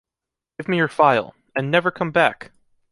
[0.57, 2.49] Give me your phial...and never come back!